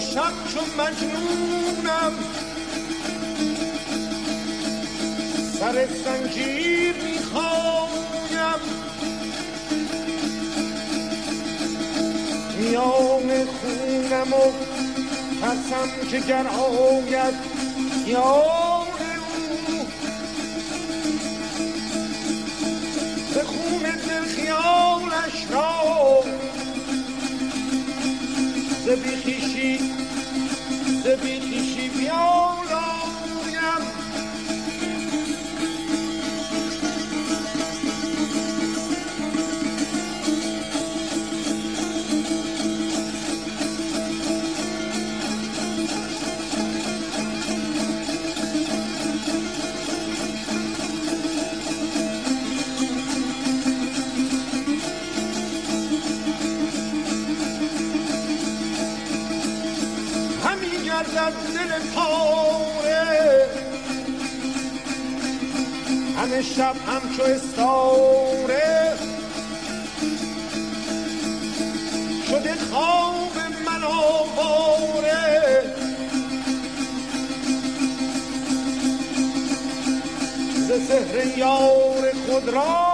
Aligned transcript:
شب 0.00 0.32
چون 0.54 0.68
مجنونم 0.78 2.12
سر 5.60 5.86
زنجیر 6.04 6.94
می‌خوایم 6.94 8.60
میان 12.58 13.44
خونم 13.44 14.32
و 14.32 14.52
ترسم 15.40 16.08
که 16.10 16.18
گر 16.18 16.46
آید 16.46 17.34
یار 18.06 18.86
او 19.18 19.86
به 23.34 23.42
خون 23.44 23.82
دل 23.82 24.24
خیالش 24.24 25.46
را 25.50 26.24
ز 28.90 28.92
بیخیشی 28.92 29.78
ز 31.04 31.06
بیخیشی 31.06 31.88
بیالایم 31.88 32.59
گردد 61.14 61.34
دل 61.54 61.78
پاره 61.94 63.46
همه 66.16 66.42
شب 66.42 66.74
همچو 66.86 67.22
استاره 67.22 68.92
شده 72.28 72.54
خواب 72.70 73.36
من 73.66 73.82
آواره 73.84 75.62
ز 80.68 80.88
سهر 80.88 81.38
یار 81.38 82.12
خود 82.26 82.48
رایم 82.48 82.89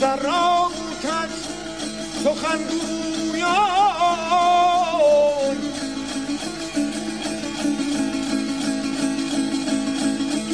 که 0.00 0.06
ذراتش 0.06 1.34
سخن 2.24 2.58
گویان. 2.64 3.50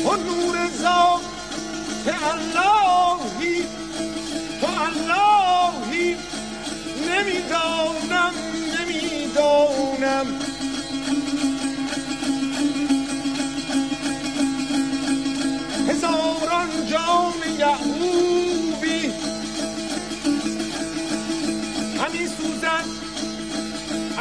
و 0.04 0.16
نور 0.16 0.56
ذات 0.82 1.20
اللهی 2.06 3.62
تو 4.60 4.66
اللهی 4.86 6.16
نمی‌دانم 7.08 8.05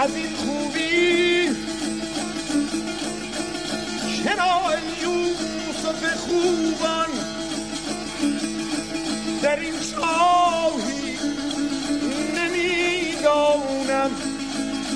از 0.06 0.16
این 0.16 0.36
خوبی. 0.36 1.50
چرا 4.24 4.62
یوسف 5.02 6.02
خوبان 6.18 7.10
در 9.42 9.60
این 9.60 9.74
شاهی 9.82 11.18
نمی‌دانم؟ 12.36 14.12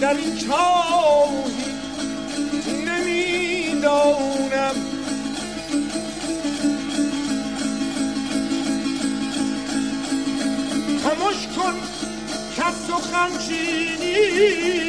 در 0.01 0.13
این 0.13 0.35
چاهی 0.37 1.53
نمی‌دانم. 2.85 4.75
خموش 11.03 11.47
کن 11.55 11.75
که 12.55 12.63
سخن 12.87 13.31
چینی. 13.47 14.88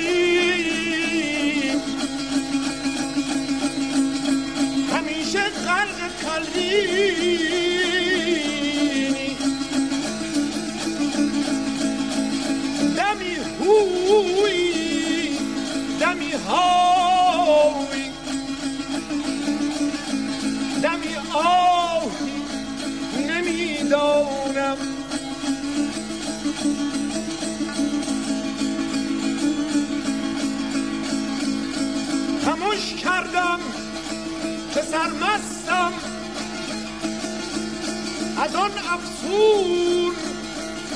خموش 32.44 32.94
کردم 32.94 33.60
که 34.74 34.82
سرمستم. 34.82 36.09
از 38.50 38.56
آن 38.56 38.70
افسون 38.70 40.14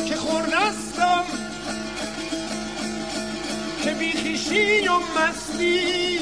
که 0.08 0.16
خوردستم 0.16 1.24
که 3.82 3.90
بیخیشی 3.90 4.88
و 4.88 4.92
مستی. 4.98 6.13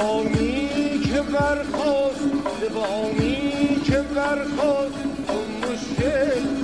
بامی 0.00 1.00
که 1.04 1.20
برخواست 1.20 2.20
به 2.60 2.68
بامی 2.68 3.80
که 3.84 4.04
برخواست 4.14 5.02
تو 5.26 5.34
مشکل 5.72 6.59